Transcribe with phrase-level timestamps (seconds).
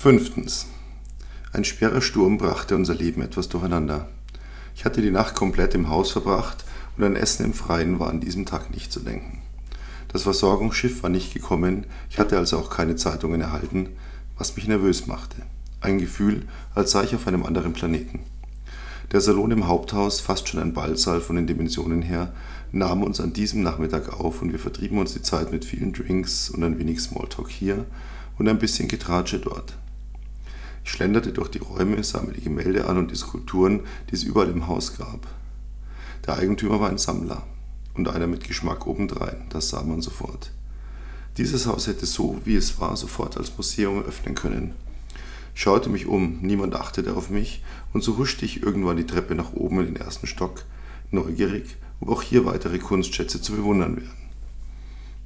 [0.00, 0.66] Fünftens.
[1.52, 4.08] Ein schwerer Sturm brachte unser Leben etwas durcheinander.
[4.76, 6.64] Ich hatte die Nacht komplett im Haus verbracht
[6.96, 9.42] und ein Essen im Freien war an diesem Tag nicht zu denken.
[10.06, 13.88] Das Versorgungsschiff war nicht gekommen, ich hatte also auch keine Zeitungen erhalten,
[14.36, 15.42] was mich nervös machte.
[15.80, 16.46] Ein Gefühl,
[16.76, 18.20] als sei ich auf einem anderen Planeten.
[19.10, 22.32] Der Salon im Haupthaus, fast schon ein Ballsaal von den Dimensionen her,
[22.70, 26.50] nahm uns an diesem Nachmittag auf und wir vertrieben uns die Zeit mit vielen Drinks
[26.50, 27.84] und ein wenig Smalltalk hier
[28.38, 29.76] und ein bisschen Getratsche dort.
[30.88, 34.48] Schlenderte durch die Räume, sah mir die Gemälde an und die Skulpturen, die es überall
[34.48, 35.26] im Haus gab.
[36.26, 37.46] Der Eigentümer war ein Sammler
[37.94, 40.50] und einer mit Geschmack obendrein, das sah man sofort.
[41.36, 44.74] Dieses Haus hätte so, wie es war, sofort als Museum öffnen können.
[45.54, 49.34] Ich schaute mich um, niemand achtete auf mich, und so huschte ich irgendwann die Treppe
[49.34, 50.64] nach oben in den ersten Stock,
[51.10, 54.16] neugierig, ob auch hier weitere Kunstschätze zu bewundern wären.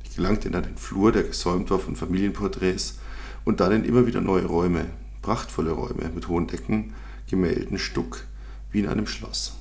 [0.02, 2.98] Ich gelangte in einen Flur, der gesäumt war von Familienporträts,
[3.44, 4.86] und dann in immer wieder neue Räume,
[5.22, 6.92] prachtvolle Räume mit hohen Decken,
[7.30, 8.24] Gemälden, Stuck,
[8.70, 9.54] wie in einem Schloss.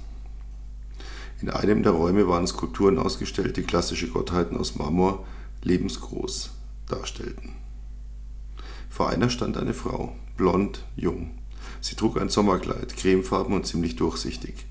[1.41, 5.25] In einem der Räume waren Skulpturen ausgestellt, die klassische Gottheiten aus Marmor
[5.63, 6.51] lebensgroß
[6.87, 7.53] darstellten.
[8.89, 11.31] Vor einer stand eine Frau, blond, jung.
[11.79, 14.65] Sie trug ein Sommerkleid, cremefarben und ziemlich durchsichtig.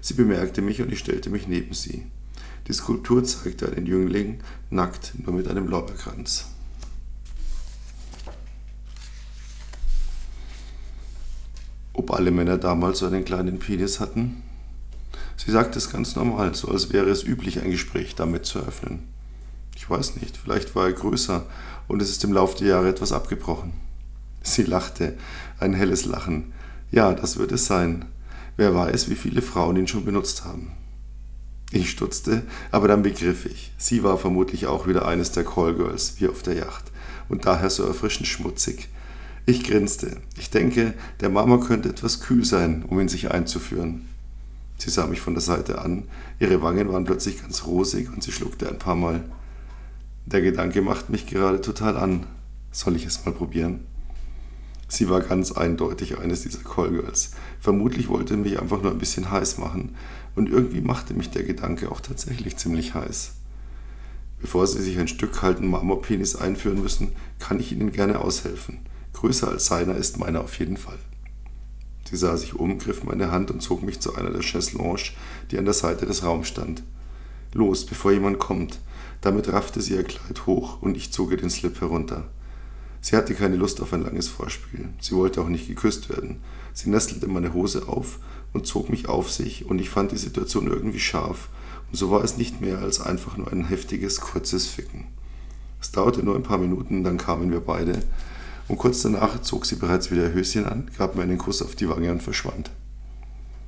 [0.00, 2.06] Sie bemerkte mich und ich stellte mich neben sie.
[2.66, 6.46] Die Skulptur zeigte einen Jüngling, nackt, nur mit einem Lorbeerkranz.
[12.10, 14.42] Alle Männer damals so einen kleinen Penis hatten?
[15.36, 19.08] Sie sagte es ganz normal, so als wäre es üblich, ein Gespräch damit zu öffnen.
[19.74, 21.46] Ich weiß nicht, vielleicht war er größer
[21.88, 23.72] und es ist im Laufe der Jahre etwas abgebrochen.
[24.42, 25.16] Sie lachte,
[25.58, 26.52] ein helles Lachen.
[26.90, 28.04] Ja, das wird es sein.
[28.56, 30.72] Wer weiß, wie viele Frauen ihn schon benutzt haben.
[31.72, 36.28] Ich stutzte, aber dann begriff ich, sie war vermutlich auch wieder eines der Callgirls, wie
[36.28, 36.90] auf der Yacht,
[37.28, 38.88] und daher so erfrischend schmutzig.
[39.50, 40.18] Ich grinste.
[40.38, 44.08] Ich denke, der Mama könnte etwas kühl sein, um ihn sich einzuführen.
[44.78, 46.04] Sie sah mich von der Seite an,
[46.38, 49.24] ihre Wangen waren plötzlich ganz rosig und sie schluckte ein paar Mal.
[50.24, 52.26] Der Gedanke macht mich gerade total an.
[52.70, 53.80] Soll ich es mal probieren?
[54.86, 57.32] Sie war ganz eindeutig eines dieser Callgirls.
[57.58, 59.96] Vermutlich wollte mich einfach nur ein bisschen heiß machen
[60.36, 63.32] und irgendwie machte mich der Gedanke auch tatsächlich ziemlich heiß.
[64.40, 68.78] Bevor Sie sich ein Stück kalten Marmorpenis einführen müssen, kann ich Ihnen gerne aushelfen.
[69.12, 70.98] Größer als seiner ist meiner auf jeden Fall.
[72.08, 75.12] Sie sah sich um, griff meine Hand und zog mich zu einer der Chaiselonge,
[75.50, 76.82] die an der Seite des Raums stand.
[77.52, 78.80] Los, bevor jemand kommt.
[79.20, 82.28] Damit raffte sie ihr Kleid hoch und ich zog ihr den Slip herunter.
[83.02, 84.88] Sie hatte keine Lust auf ein langes Vorspiel.
[85.00, 86.42] Sie wollte auch nicht geküsst werden.
[86.72, 88.18] Sie nestelte meine Hose auf
[88.52, 91.48] und zog mich auf sich und ich fand die Situation irgendwie scharf
[91.90, 95.06] und so war es nicht mehr als einfach nur ein heftiges, kurzes Ficken.
[95.80, 98.02] Es dauerte nur ein paar Minuten, dann kamen wir beide
[98.70, 101.88] und kurz danach zog sie bereits wieder Höschen an, gab mir einen Kuss auf die
[101.88, 102.70] Wange und verschwand.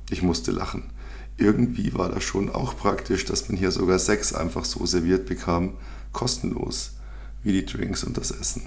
[0.09, 0.91] Ich musste lachen.
[1.35, 5.73] Irgendwie war das schon auch praktisch, dass man hier sogar Sex einfach so serviert bekam,
[6.13, 6.93] kostenlos,
[7.43, 8.61] wie die Drinks und das Essen.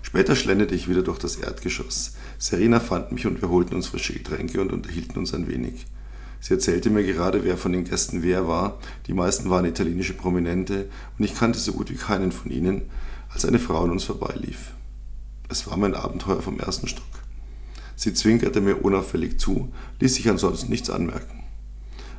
[0.00, 2.14] Später schlenderte ich wieder durch das Erdgeschoss.
[2.38, 5.84] Serena fand mich und wir holten uns frische Getränke und unterhielten uns ein wenig.
[6.40, 8.78] Sie erzählte mir gerade, wer von den Gästen wer war.
[9.06, 12.82] Die meisten waren italienische Prominente und ich kannte so gut wie keinen von ihnen,
[13.32, 14.72] als eine Frau an uns vorbeilief.
[15.48, 17.04] Es war mein Abenteuer vom ersten Stock.
[17.96, 21.44] Sie zwinkerte mir unauffällig zu, ließ sich ansonsten nichts anmerken.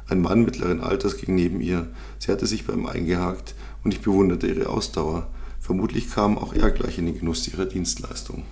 [0.07, 1.88] Ein Mann mittleren Alters ging neben ihr,
[2.19, 5.29] sie hatte sich beim eingehakt und ich bewunderte ihre Ausdauer.
[5.59, 8.44] Vermutlich kam auch er gleich in den Genuss ihrer Dienstleistung.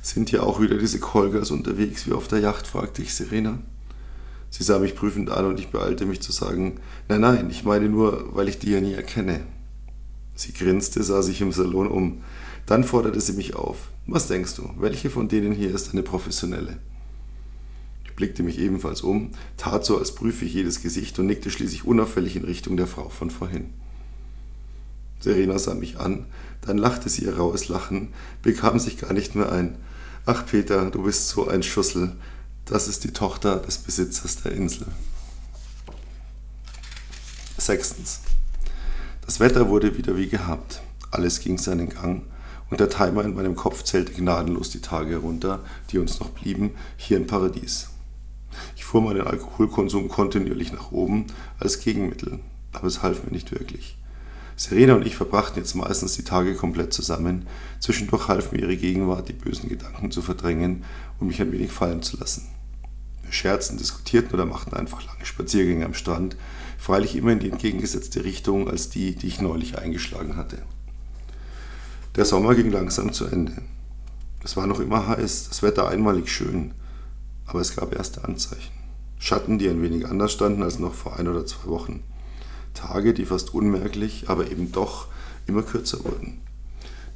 [0.00, 2.66] Sind hier auch wieder diese Kolgers unterwegs wie auf der Yacht?
[2.66, 3.58] fragte ich Serena.
[4.50, 7.88] Sie sah mich prüfend an und ich beeilte mich zu sagen, nein, nein, ich meine
[7.88, 9.40] nur, weil ich die ja nie erkenne.
[10.38, 12.22] Sie grinste, sah sich im Salon um.
[12.64, 13.88] Dann forderte sie mich auf.
[14.06, 16.78] Was denkst du, welche von denen hier ist eine professionelle?
[18.04, 21.84] Ich blickte mich ebenfalls um, tat so, als prüfe ich jedes Gesicht und nickte schließlich
[21.84, 23.70] unauffällig in Richtung der Frau von vorhin.
[25.18, 26.26] Serena sah mich an,
[26.60, 28.10] dann lachte sie ihr raues Lachen,
[28.42, 29.76] bekam sich gar nicht mehr ein.
[30.24, 32.14] Ach Peter, du bist so ein Schussel.
[32.64, 34.86] Das ist die Tochter des Besitzers der Insel.
[37.56, 38.20] Sechstens.
[39.28, 40.80] Das Wetter wurde wieder wie gehabt.
[41.10, 42.22] Alles ging seinen Gang
[42.70, 45.60] und der Timer in meinem Kopf zählte gnadenlos die Tage herunter,
[45.90, 47.90] die uns noch blieben, hier im Paradies.
[48.74, 51.26] Ich fuhr meinen Alkoholkonsum kontinuierlich nach oben
[51.58, 52.40] als Gegenmittel,
[52.72, 53.98] aber es half mir nicht wirklich.
[54.56, 57.46] Serena und ich verbrachten jetzt meistens die Tage komplett zusammen.
[57.80, 60.84] Zwischendurch half mir ihre Gegenwart, die bösen Gedanken zu verdrängen
[61.20, 62.48] und mich ein wenig fallen zu lassen.
[63.22, 66.34] Wir scherzten, diskutierten oder machten einfach lange Spaziergänge am Strand,
[66.78, 70.62] freilich immer in die entgegengesetzte Richtung als die, die ich neulich eingeschlagen hatte.
[72.16, 73.60] Der Sommer ging langsam zu Ende.
[74.42, 76.72] Es war noch immer heiß, das Wetter einmalig schön,
[77.44, 78.72] aber es gab erste Anzeichen.
[79.18, 82.04] Schatten, die ein wenig anders standen als noch vor ein oder zwei Wochen.
[82.72, 85.08] Tage, die fast unmerklich, aber eben doch
[85.46, 86.40] immer kürzer wurden.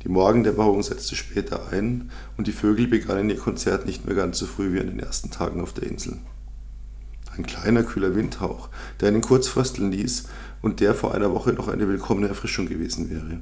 [0.03, 4.47] Die Morgendämmerung setzte später ein und die Vögel begannen ihr Konzert nicht mehr ganz so
[4.47, 6.19] früh wie an den ersten Tagen auf der Insel.
[7.37, 8.69] Ein kleiner, kühler Windhauch,
[9.00, 10.25] der einen kurz frösteln ließ
[10.61, 13.40] und der vor einer Woche noch eine willkommene Erfrischung gewesen wäre.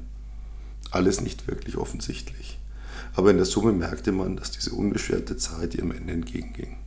[0.91, 2.57] Alles nicht wirklich offensichtlich,
[3.15, 6.77] aber in der Summe merkte man, dass diese unbeschwerte Zeit ihrem Ende entgegenging.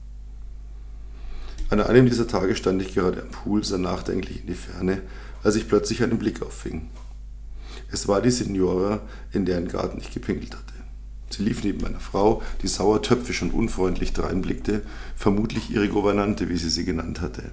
[1.71, 5.03] An einem dieser Tage stand ich gerade am Pool, sah nachdenklich in die Ferne,
[5.43, 6.89] als ich plötzlich einen Blick auffing.
[7.91, 9.01] Es war die Signora,
[9.33, 10.74] in deren Garten ich gepinkelt hatte.
[11.35, 14.83] Sie lief neben meiner Frau, die sauertöpfisch und unfreundlich dreinblickte,
[15.17, 17.51] vermutlich ihre Gouvernante, wie sie sie genannt hatte.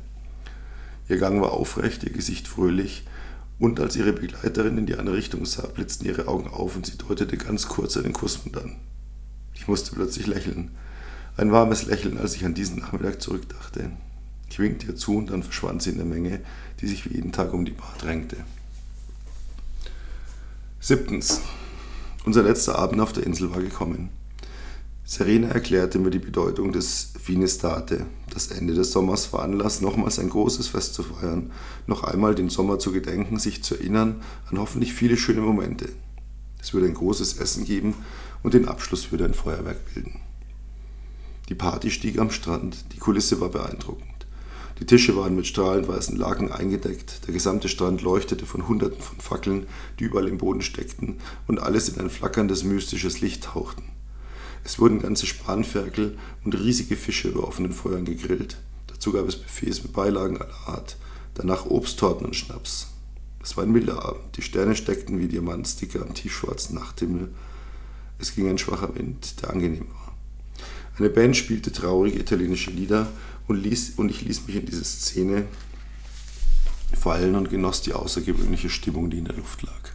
[1.09, 3.03] Ihr Gang war aufrecht, ihr Gesicht fröhlich,
[3.59, 6.97] und als ihre Begleiterin in die andere Richtung sah, blitzten ihre Augen auf und sie
[6.97, 8.77] deutete ganz kurz einen Kussmund an.
[9.53, 10.71] Ich musste plötzlich lächeln.
[11.37, 13.91] Ein warmes Lächeln, als ich an diesen Nachmittag zurückdachte.
[14.49, 16.41] Ich winkte ihr zu und dann verschwand sie in der Menge,
[16.81, 18.37] die sich wie jeden Tag um die Bar drängte.
[20.79, 21.41] Siebtens.
[22.23, 24.09] Unser letzter Abend auf der Insel war gekommen.
[25.03, 28.05] Serena erklärte mir die Bedeutung des Finestate.
[28.31, 31.51] Das Ende des Sommers war Anlass, nochmals ein großes Fest zu feiern,
[31.87, 35.89] noch einmal den Sommer zu gedenken, sich zu erinnern an hoffentlich viele schöne Momente.
[36.61, 37.95] Es würde ein großes Essen geben
[38.43, 40.19] und den Abschluss würde ein Feuerwerk bilden.
[41.49, 44.10] Die Party stieg am Strand, die Kulisse war beeindruckend.
[44.81, 49.19] Die Tische waren mit strahlend weißen Laken eingedeckt, der gesamte Strand leuchtete von Hunderten von
[49.19, 49.67] Fackeln,
[49.99, 53.83] die überall im Boden steckten und alles in ein flackerndes, mystisches Licht tauchten.
[54.63, 58.57] Es wurden ganze Spanferkel und riesige Fische über offenen Feuern gegrillt.
[58.87, 60.97] Dazu gab es Buffets mit Beilagen aller Art,
[61.35, 62.87] danach Obsttorten und Schnaps.
[63.43, 67.29] Es war ein milder Abend, die Sterne steckten wie Diamantsticke am tiefschwarzen Nachthimmel.
[68.17, 70.00] Es ging ein schwacher Wind, der angenehm war.
[70.97, 73.07] Eine Band spielte traurige italienische Lieder
[73.47, 75.45] und, ließ, und ich ließ mich in diese Szene
[76.93, 79.91] fallen und genoss die außergewöhnliche Stimmung, die in der Luft lag.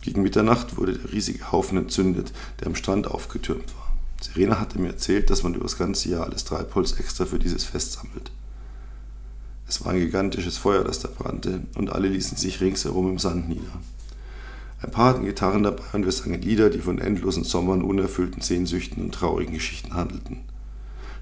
[0.00, 3.96] Gegen Mitternacht wurde der riesige Haufen entzündet, der am Strand aufgetürmt war.
[4.20, 7.64] Serena hatte mir erzählt, dass man über das ganze Jahr alles Treibholz extra für dieses
[7.64, 8.30] Fest sammelt.
[9.68, 13.48] Es war ein gigantisches Feuer, das da brannte, und alle ließen sich ringsherum im Sand
[13.48, 13.82] nieder.
[14.80, 19.02] Ein paar hatten Gitarren dabei und wir sangen Lieder, die von endlosen Sommern, unerfüllten Sehnsüchten
[19.02, 20.44] und traurigen Geschichten handelten.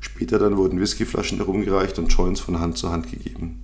[0.01, 3.63] Später dann wurden Whiskyflaschen herumgereicht und Joints von Hand zu Hand gegeben.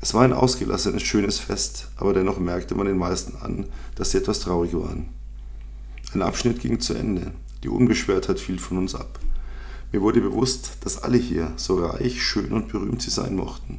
[0.00, 3.66] Es war ein ausgelassenes, schönes Fest, aber dennoch merkte man den meisten an,
[3.96, 5.08] dass sie etwas traurig waren.
[6.14, 7.32] Ein Abschnitt ging zu Ende,
[7.62, 9.18] die Unbeschwertheit fiel von uns ab.
[9.92, 13.78] Mir wurde bewusst, dass alle hier, so reich, schön und berühmt sie sein mochten,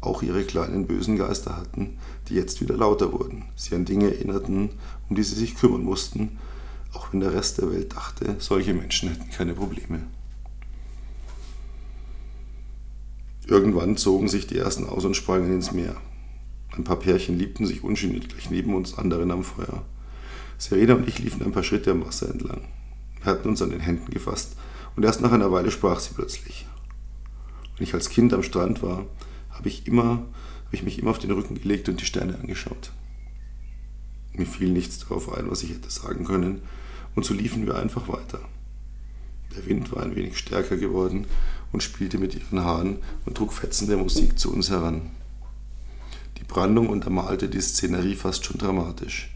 [0.00, 1.98] auch ihre kleinen bösen Geister hatten,
[2.28, 4.70] die jetzt wieder lauter wurden, sie an Dinge erinnerten,
[5.08, 6.38] um die sie sich kümmern mussten,
[6.92, 10.00] auch wenn der Rest der Welt dachte, solche Menschen hätten keine Probleme.
[13.46, 15.96] Irgendwann zogen sich die ersten aus und sprangen ins Meer.
[16.76, 19.82] Ein paar Pärchen liebten sich ungeniert gleich neben uns, anderen am Feuer.
[20.56, 22.60] Serena und ich liefen ein paar Schritte am Wasser entlang.
[23.22, 24.56] Wir hatten uns an den Händen gefasst
[24.94, 26.66] und erst nach einer Weile sprach sie plötzlich.
[27.76, 29.04] Wenn ich als Kind am Strand war,
[29.60, 30.26] habe ich, immer,
[30.70, 32.92] ich mich immer auf den Rücken gelegt und die Sterne angeschaut.
[34.32, 36.62] Mir fiel nichts darauf ein, was ich hätte sagen können,
[37.14, 38.40] und so liefen wir einfach weiter.
[39.54, 41.26] Der Wind war ein wenig stärker geworden
[41.72, 45.10] und spielte mit ihren Haaren und trug Fetzen der Musik zu uns heran.
[46.38, 49.30] Die Brandung untermalte die Szenerie fast schon dramatisch.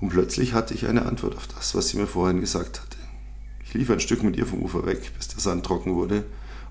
[0.00, 2.96] Und plötzlich hatte ich eine Antwort auf das, was sie mir vorhin gesagt hatte.
[3.64, 6.24] Ich lief ein Stück mit ihr vom Ufer weg, bis der Sand trocken wurde,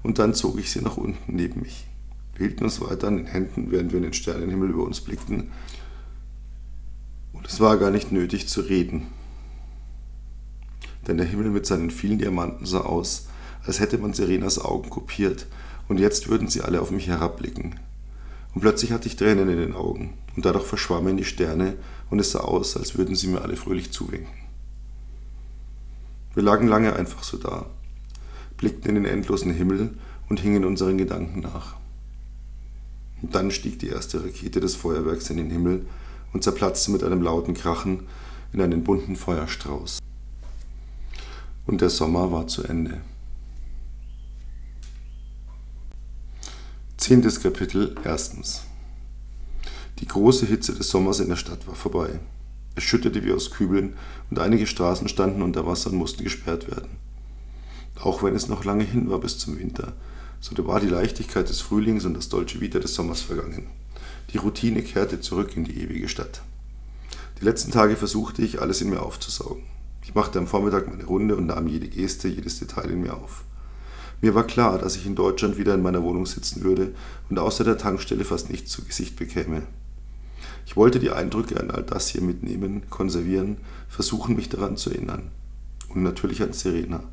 [0.04, 1.86] und dann zog ich sie nach unten neben mich.
[2.39, 5.51] Hielten uns weiter an den Händen, während wir in den Sternenhimmel über uns blickten.
[7.34, 9.08] Und es war gar nicht nötig zu reden.
[11.05, 13.27] Denn der Himmel mit seinen vielen Diamanten sah aus,
[13.65, 15.48] als hätte man Serenas Augen kopiert,
[15.89, 17.77] und jetzt würden sie alle auf mich herabblicken.
[18.55, 21.75] Und plötzlich hatte ich Tränen in den Augen, und dadurch verschwammen die Sterne,
[22.10, 24.34] und es sah aus, als würden sie mir alle fröhlich zuwinken.
[26.36, 27.65] Wir lagen lange einfach so da,
[28.55, 29.98] blickten in den endlosen Himmel
[30.29, 31.75] und hingen unseren Gedanken nach.
[33.22, 35.86] Dann stieg die erste Rakete des Feuerwerks in den Himmel
[36.34, 38.08] und zerplatzte mit einem lauten Krachen
[38.54, 40.00] in einen bunten Feuerstrauß.
[41.66, 43.02] Und der Sommer war zu Ende.
[46.98, 48.64] Zehntes Kapitel, erstens.
[50.00, 52.20] Die große Hitze des Sommers in der Stadt war vorbei.
[52.76, 53.96] Es schüttete wie aus Kübeln
[54.30, 56.98] und einige Straßen standen unter Wasser und mussten gesperrt werden.
[58.02, 59.94] Auch wenn es noch lange hin war bis zum Winter,
[60.39, 63.67] so war die Leichtigkeit des Frühlings und das deutsche Vita des Sommers vergangen.
[64.34, 66.41] Die Routine kehrte zurück in die ewige Stadt.
[67.39, 69.63] Die letzten Tage versuchte ich, alles in mir aufzusaugen.
[70.03, 73.43] Ich machte am Vormittag meine Runde und nahm jede Geste, jedes Detail in mir auf.
[74.22, 76.93] Mir war klar, dass ich in Deutschland wieder in meiner Wohnung sitzen würde
[77.29, 79.63] und außer der Tankstelle fast nichts zu Gesicht bekäme.
[80.65, 85.31] Ich wollte die Eindrücke an all das hier mitnehmen, konservieren, versuchen, mich daran zu erinnern.
[85.88, 87.03] Und natürlich an Serena,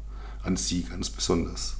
[0.42, 1.76] an sie ganz besonders.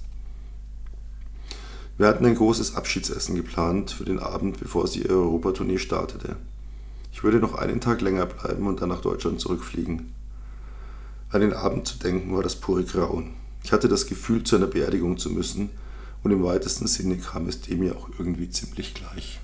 [1.98, 6.36] Wir hatten ein großes Abschiedsessen geplant für den Abend, bevor sie ihre Europatournee startete.
[7.10, 10.12] Ich würde noch einen Tag länger bleiben und dann nach Deutschland zurückfliegen.
[11.30, 13.32] An den Abend zu denken war das pure Grauen.
[13.64, 15.70] Ich hatte das Gefühl, zu einer Beerdigung zu müssen,
[16.22, 19.40] und im weitesten Sinne kam es dem ja auch irgendwie ziemlich gleich.